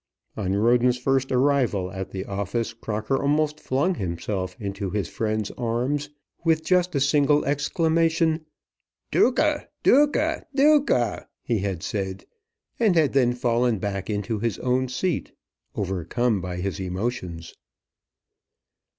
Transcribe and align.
On 0.35 0.53
Roden's 0.55 0.97
first 0.97 1.31
arrival 1.31 1.91
at 1.91 2.09
the 2.09 2.25
office 2.25 2.73
Crocker 2.73 3.21
almost 3.21 3.59
flung 3.59 3.93
himself 3.93 4.55
into 4.59 4.89
his 4.89 5.07
friend's 5.07 5.51
arms, 5.59 6.09
with 6.43 6.63
just 6.65 6.95
a 6.95 6.99
single 6.99 7.45
exclamation. 7.45 8.47
"Duca, 9.11 9.69
Duca, 9.83 10.47
Duca!" 10.55 11.27
he 11.43 11.59
had 11.59 11.83
said, 11.83 12.25
and 12.79 12.95
had 12.95 13.13
then 13.13 13.33
fallen 13.33 13.77
back 13.77 14.09
into 14.09 14.39
his 14.39 14.57
own 14.57 14.87
seat 14.89 15.33
overcome 15.75 16.41
by 16.41 16.55
his 16.55 16.79
emotions. 16.79 17.53